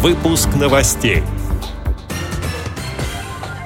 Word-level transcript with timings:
Выпуск 0.00 0.50
новостей. 0.54 1.24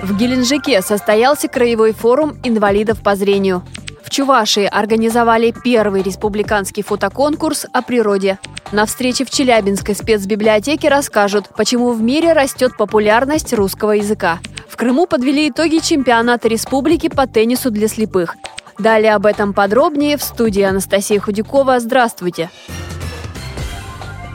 В 0.02 0.16
Геленджике 0.16 0.80
состоялся 0.80 1.46
краевой 1.46 1.92
форум 1.92 2.38
инвалидов 2.42 3.02
по 3.02 3.16
зрению. 3.16 3.62
В 4.02 4.08
Чувашии 4.08 4.64
организовали 4.64 5.52
первый 5.62 6.00
республиканский 6.00 6.82
фотоконкурс 6.82 7.66
о 7.70 7.82
природе. 7.82 8.38
На 8.72 8.86
встрече 8.86 9.26
в 9.26 9.30
Челябинской 9.30 9.94
спецбиблиотеке 9.94 10.88
расскажут, 10.88 11.50
почему 11.54 11.92
в 11.92 12.00
мире 12.00 12.32
растет 12.32 12.78
популярность 12.78 13.52
русского 13.52 13.92
языка. 13.92 14.38
В 14.66 14.78
Крыму 14.78 15.06
подвели 15.06 15.50
итоги 15.50 15.80
чемпионата 15.80 16.48
республики 16.48 17.10
по 17.10 17.26
теннису 17.26 17.70
для 17.70 17.88
слепых. 17.88 18.36
Далее 18.78 19.14
об 19.16 19.26
этом 19.26 19.52
подробнее 19.52 20.16
в 20.16 20.22
студии 20.22 20.62
Анастасия 20.62 21.20
Худякова. 21.20 21.78
Здравствуйте! 21.78 22.48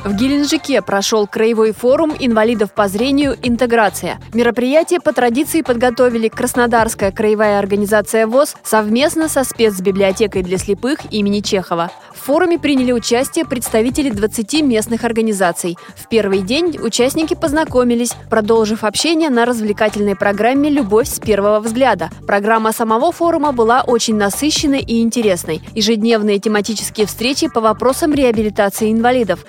В 0.07 0.15
Геленджике 0.15 0.81
прошел 0.81 1.27
краевой 1.27 1.73
форум 1.73 2.13
инвалидов 2.17 2.71
по 2.71 2.87
зрению 2.87 3.35
«Интеграция». 3.43 4.21
Мероприятие 4.33 5.01
по 5.01 5.11
традиции 5.11 5.59
подготовили 5.59 6.29
Краснодарская 6.29 7.11
краевая 7.11 7.59
организация 7.59 8.25
ВОЗ 8.25 8.55
совместно 8.63 9.27
со 9.27 9.43
спецбиблиотекой 9.43 10.43
для 10.43 10.57
слепых 10.59 10.99
имени 11.11 11.41
Чехова. 11.41 11.91
В 12.13 12.19
форуме 12.27 12.57
приняли 12.57 12.93
участие 12.93 13.43
представители 13.45 14.09
20 14.09 14.61
местных 14.61 15.03
организаций. 15.03 15.77
В 15.97 16.07
первый 16.07 16.39
день 16.39 16.77
участники 16.81 17.33
познакомились, 17.33 18.13
продолжив 18.29 18.85
общение 18.85 19.29
на 19.29 19.43
развлекательной 19.43 20.15
программе 20.15 20.69
«Любовь 20.69 21.09
с 21.09 21.19
первого 21.19 21.59
взгляда». 21.59 22.09
Программа 22.25 22.71
самого 22.71 23.11
форума 23.11 23.51
была 23.51 23.81
очень 23.81 24.15
насыщенной 24.15 24.79
и 24.79 25.01
интересной. 25.01 25.61
Ежедневные 25.73 26.39
тематические 26.39 27.07
встречи 27.07 27.49
по 27.49 27.59
вопросам 27.59 28.13
реабилитации 28.13 28.91
инвалидов, 28.91 29.45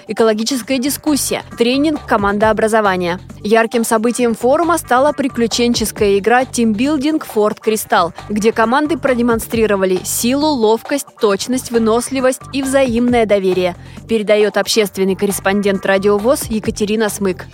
экологическая 0.49 0.79
дискуссия, 0.79 1.43
тренинг 1.59 2.07
командообразования. 2.07 3.21
Ярким 3.43 3.85
событием 3.85 4.35
форума 4.35 4.79
стала 4.79 5.13
приключенческая 5.13 6.19
игра 6.19 6.47
«Тимбилдинг 6.47 7.27
Форт 7.27 7.61
Кристалл», 7.61 8.15
где 8.31 8.53
команды 8.53 8.97
продемонстрировали 8.97 10.01
силу, 10.05 10.47
ловкость, 10.47 11.09
точность, 11.21 11.71
выносливость 11.71 12.41
и 12.55 12.63
взаимное 12.63 13.27
доверие, 13.27 13.77
передает 14.09 14.57
общественный 14.57 15.17
корреспондент 15.17 15.85
радиовоз 15.85 16.45
Екатерина 16.45 17.11
Смык. 17.11 17.45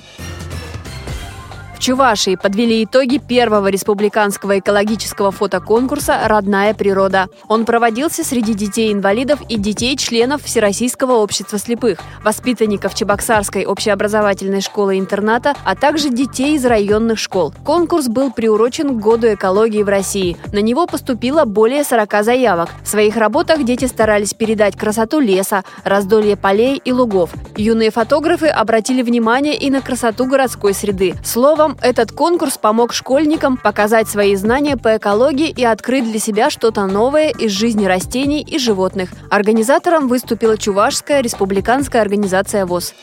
Чувашии 1.85 2.37
подвели 2.37 2.83
итоги 2.83 3.19
первого 3.19 3.67
республиканского 3.67 4.59
экологического 4.59 5.31
фотоконкурса 5.31 6.19
«Родная 6.25 6.73
природа». 6.73 7.29
Он 7.47 7.67
проводился 7.67 8.25
среди 8.25 8.55
детей-инвалидов 8.55 9.41
и 9.51 9.59
детей-членов 9.59 10.43
Всероссийского 10.43 11.13
общества 11.13 11.59
слепых, 11.59 11.99
воспитанников 12.25 12.95
Чебоксарской 12.95 13.67
общеобразовательной 13.67 14.63
школы-интерната, 14.63 15.55
а 15.63 15.77
также 15.77 16.09
детей 16.09 16.55
из 16.55 16.65
районных 16.65 17.19
школ. 17.19 17.53
Конкурс 17.67 18.09
был 18.09 18.33
приурочен 18.33 18.89
к 18.89 19.03
Году 19.03 19.35
экологии 19.35 19.83
в 19.83 19.89
России. 19.91 20.39
На 20.55 20.61
него 20.61 20.87
поступило 20.87 21.45
более 21.45 21.85
40 21.85 22.25
заявок. 22.25 22.71
В 22.83 22.89
своих 22.89 23.19
работах 23.19 23.63
дети 23.63 23.85
старались 23.85 24.33
передать 24.33 24.75
красоту 24.75 25.21
леса, 25.21 25.65
раздолье 25.85 26.37
полей 26.37 26.81
и 26.83 26.93
лугов. 26.93 27.35
Юные 27.59 27.91
фотографы 27.91 28.47
обратили 28.47 29.03
внимание 29.03 29.55
и 29.55 29.71
на 29.71 29.83
красоту 29.83 30.25
городской 30.25 30.73
среды. 30.73 31.15
Словом, 31.23 31.74
этот 31.83 32.13
конкурс 32.13 32.59
помог 32.59 32.93
школьникам 32.93 33.57
показать 33.57 34.09
свои 34.09 34.37
знания 34.37 34.77
по 34.77 34.97
экологии 34.97 35.49
и 35.49 35.65
открыть 35.65 36.05
для 36.11 36.19
себя 36.19 36.51
что-то 36.51 36.87
новое 36.87 37.31
из 37.31 37.53
жизни 37.53 37.87
растений 37.87 38.43
и 38.43 38.59
животных. 38.59 39.11
Организатором 39.31 40.09
выступила 40.09 40.59
Чувашская 40.59 41.21
республиканская 41.21 42.03
организация 42.03 42.67
ВОЗ. 42.67 42.95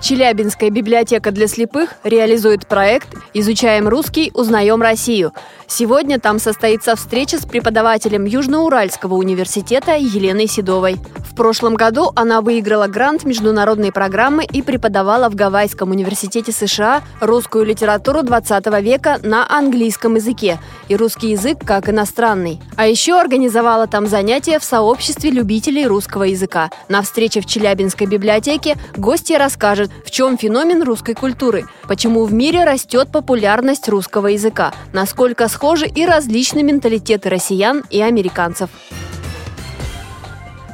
Челябинская 0.00 0.70
библиотека 0.70 1.32
для 1.32 1.48
слепых 1.48 1.94
реализует 2.04 2.68
проект 2.68 3.08
«Изучаем 3.34 3.88
русский, 3.88 4.30
узнаем 4.32 4.80
Россию». 4.80 5.32
Сегодня 5.66 6.18
там 6.18 6.38
состоится 6.38 6.96
встреча 6.96 7.38
с 7.38 7.44
преподавателем 7.44 8.24
Южноуральского 8.24 9.14
университета 9.14 9.96
Еленой 9.96 10.46
Седовой. 10.46 10.96
В 11.18 11.34
прошлом 11.34 11.74
году 11.74 12.10
она 12.16 12.40
выиграла 12.40 12.86
грант 12.86 13.24
международной 13.24 13.92
программы 13.92 14.44
и 14.44 14.62
преподавала 14.62 15.28
в 15.28 15.36
Гавайском 15.36 15.90
университете 15.90 16.50
США 16.52 17.02
русскую 17.20 17.64
литературу 17.64 18.22
20 18.22 18.66
века 18.82 19.18
на 19.22 19.46
английском 19.48 20.16
языке 20.16 20.58
и 20.88 20.96
русский 20.96 21.30
язык 21.30 21.58
как 21.64 21.88
иностранный. 21.88 22.60
А 22.76 22.86
еще 22.86 23.20
организовала 23.20 23.86
там 23.86 24.06
занятия 24.06 24.58
в 24.58 24.64
сообществе 24.64 25.30
любителей 25.30 25.86
русского 25.86 26.24
языка. 26.24 26.70
На 26.88 27.02
встрече 27.02 27.40
в 27.40 27.46
Челябинской 27.46 28.06
библиотеке 28.06 28.76
гости 28.96 29.34
расскажут, 29.34 29.87
в 30.04 30.10
чем 30.10 30.38
феномен 30.38 30.82
русской 30.82 31.14
культуры, 31.14 31.64
почему 31.86 32.24
в 32.24 32.32
мире 32.32 32.64
растет 32.64 33.08
популярность 33.12 33.88
русского 33.88 34.28
языка, 34.28 34.72
насколько 34.92 35.48
схожи 35.48 35.86
и 35.86 36.04
различные 36.04 36.64
менталитеты 36.64 37.28
россиян 37.28 37.82
и 37.90 38.00
американцев. 38.00 38.70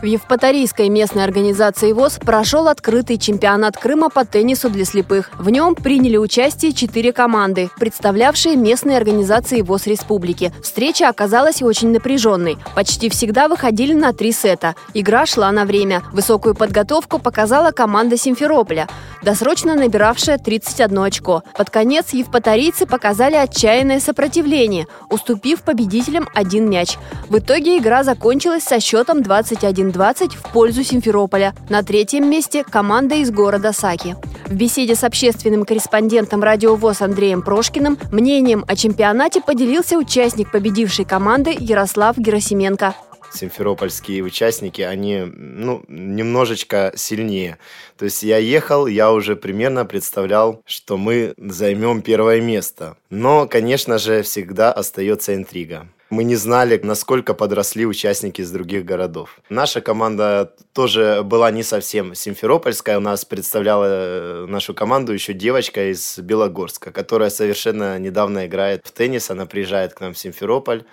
В 0.05 0.07
Евпаторийской 0.07 0.91
местной 0.91 1.25
организации 1.25 1.93
ВОЗ 1.93 2.19
прошел 2.19 2.69
открытый 2.69 3.17
чемпионат 3.17 3.79
Крыма 3.79 4.11
по 4.11 4.27
теннису 4.27 4.69
для 4.69 4.85
слепых. 4.85 5.31
В 5.39 5.49
нем 5.49 5.75
приняли 5.75 6.19
участие 6.19 6.75
четыре 6.75 7.11
команды, 7.11 7.71
представлявшие 7.79 8.57
местные 8.57 8.99
организации 8.99 9.63
ВОЗ 9.63 9.87
республики. 9.87 10.53
Встреча 10.63 11.09
оказалась 11.09 11.63
очень 11.63 11.91
напряженной. 11.91 12.59
Почти 12.75 13.09
всегда 13.09 13.49
выходили 13.49 13.95
на 13.95 14.13
три 14.13 14.33
сета. 14.33 14.75
Игра 14.93 15.25
шла 15.25 15.51
на 15.53 15.65
время. 15.65 16.03
Высокую 16.13 16.55
подготовку 16.55 17.19
показала 17.19 17.71
команда 17.71 18.19
Симферополя, 18.19 18.89
досрочно 19.23 19.75
набиравшая 19.75 20.37
31 20.37 20.99
очко. 20.99 21.45
Под 21.57 21.71
конец 21.71 22.13
евпаторийцы 22.13 22.85
показали 22.85 23.37
отчаянное 23.37 24.01
сопротивление, 24.01 24.87
уступив 25.09 25.63
победителям 25.63 26.29
один 26.35 26.69
мяч. 26.69 26.99
В 27.31 27.39
итоге 27.39 27.79
игра 27.79 28.05
закончилась 28.05 28.65
со 28.65 28.81
счетом 28.81 29.23
21 29.23 29.94
20 29.95 30.35
в 30.35 30.53
пользу 30.53 30.83
Симферополя. 30.83 31.55
На 31.71 31.83
третьем 31.83 32.29
месте 32.29 32.65
команда 32.65 33.15
из 33.15 33.31
города 33.31 33.73
Саки. 33.73 34.17
В 34.47 34.55
беседе 34.55 34.97
с 34.97 35.05
общественным 35.05 35.65
корреспондентом 35.65 36.43
радиовоз 36.43 37.01
Андреем 37.01 37.43
Прошкиным 37.43 37.97
мнением 38.11 38.65
о 38.67 38.75
чемпионате 38.75 39.41
поделился 39.41 39.97
участник 39.97 40.51
победившей 40.51 41.05
команды 41.05 41.57
Ярослав 41.59 42.19
Герасименко 42.19 42.95
симферопольские 43.35 44.23
участники, 44.23 44.81
они 44.83 45.25
ну, 45.25 45.83
немножечко 45.89 46.93
сильнее. 46.95 47.59
То 47.97 48.05
есть 48.05 48.23
я 48.23 48.39
ехал, 48.39 48.87
я 48.87 49.13
уже 49.13 49.37
примерно 49.37 49.85
представлял, 49.85 50.63
что 50.65 50.97
мы 50.97 51.35
займем 51.37 52.03
первое 52.03 52.41
место. 52.41 52.97
Но, 53.11 53.49
конечно 53.49 53.99
же, 53.99 54.23
всегда 54.23 54.73
остается 54.73 55.35
интрига. 55.35 55.89
Мы 56.11 56.25
не 56.25 56.37
знали, 56.37 56.79
насколько 56.83 57.35
подросли 57.35 57.87
участники 57.87 58.43
из 58.43 58.51
других 58.51 58.85
городов. 58.85 59.41
Наша 59.49 59.81
команда 59.81 60.55
тоже 60.73 61.23
была 61.25 61.51
не 61.51 61.63
совсем 61.63 62.15
симферопольская. 62.15 62.99
У 62.99 63.01
нас 63.01 63.25
представляла 63.25 63.87
э, 63.89 64.47
нашу 64.47 64.75
команду 64.75 65.13
еще 65.13 65.33
девочка 65.33 65.91
из 65.91 66.19
Белогорска, 66.19 66.93
которая 66.93 67.31
совершенно 67.31 67.99
недавно 67.99 68.47
играет 68.47 68.87
в 68.87 68.93
теннис. 68.93 69.31
Она 69.31 69.47
приезжает 69.47 69.95
к 69.95 70.01
нам 70.01 70.13
в 70.13 70.19
Симферополь. 70.19 70.85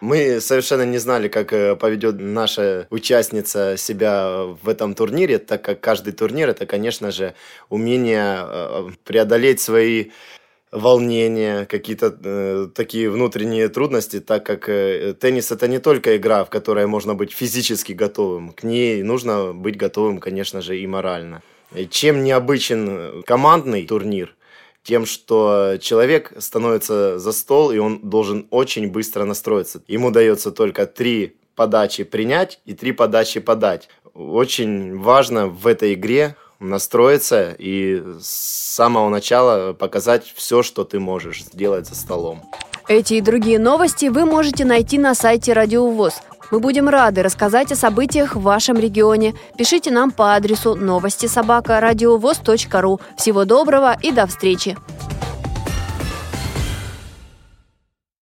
Мы 0.00 0.40
совершенно 0.40 0.84
не 0.84 0.98
знали, 0.98 1.28
как 1.28 1.52
э, 1.52 1.74
поведет 1.74 2.16
наша 2.18 2.88
участница 2.90 3.76
себя 3.76 4.44
в 4.62 4.68
этом 4.68 4.94
турнире, 4.94 5.38
так 5.38 5.64
как 5.64 5.80
каждый 5.80 6.12
турнир 6.12 6.50
это, 6.50 6.66
конечно 6.66 7.10
же, 7.10 7.34
умение 7.70 8.36
э, 8.42 8.90
преодолеть 9.04 9.60
свои 9.60 10.10
волнения, 10.72 11.66
какие-то 11.66 12.18
э, 12.24 12.68
такие 12.74 13.10
внутренние 13.10 13.68
трудности, 13.68 14.20
так 14.20 14.44
как 14.44 14.68
э, 14.70 15.14
теннис 15.20 15.52
это 15.52 15.68
не 15.68 15.78
только 15.78 16.16
игра, 16.16 16.44
в 16.44 16.50
которой 16.50 16.86
можно 16.86 17.14
быть 17.14 17.32
физически 17.32 17.92
готовым, 17.92 18.52
к 18.52 18.62
ней 18.62 19.02
нужно 19.02 19.52
быть 19.52 19.76
готовым, 19.76 20.18
конечно 20.18 20.62
же, 20.62 20.78
и 20.78 20.86
морально. 20.86 21.42
И 21.74 21.86
чем 21.86 22.24
необычен 22.24 23.22
командный 23.24 23.86
турнир, 23.86 24.34
тем, 24.82 25.06
что 25.06 25.76
человек 25.80 26.32
становится 26.38 27.18
за 27.18 27.32
стол, 27.32 27.70
и 27.70 27.78
он 27.78 28.00
должен 28.00 28.46
очень 28.50 28.90
быстро 28.90 29.24
настроиться. 29.24 29.82
Ему 29.86 30.10
дается 30.10 30.50
только 30.50 30.86
три 30.86 31.36
подачи 31.54 32.04
принять 32.04 32.60
и 32.64 32.72
три 32.72 32.92
подачи 32.92 33.40
подать. 33.40 33.88
Очень 34.14 34.98
важно 34.98 35.48
в 35.48 35.66
этой 35.66 35.94
игре 35.94 36.36
настроиться 36.62 37.54
и 37.58 38.02
с 38.20 38.26
самого 38.74 39.08
начала 39.08 39.72
показать 39.72 40.32
все, 40.34 40.62
что 40.62 40.84
ты 40.84 40.98
можешь 40.98 41.44
сделать 41.44 41.86
за 41.86 41.94
столом. 41.94 42.42
Эти 42.88 43.14
и 43.14 43.20
другие 43.20 43.58
новости 43.58 44.06
вы 44.06 44.24
можете 44.24 44.64
найти 44.64 44.98
на 44.98 45.14
сайте 45.14 45.52
Радиовоз. 45.52 46.14
Мы 46.50 46.60
будем 46.60 46.88
рады 46.88 47.22
рассказать 47.22 47.72
о 47.72 47.76
событиях 47.76 48.36
в 48.36 48.42
вашем 48.42 48.78
регионе. 48.78 49.34
Пишите 49.56 49.90
нам 49.90 50.10
по 50.10 50.34
адресу 50.34 50.74
новости 50.74 51.26
собака 51.26 51.80
ру. 52.82 53.00
Всего 53.16 53.44
доброго 53.44 53.96
и 54.02 54.12
до 54.12 54.26
встречи! 54.26 54.76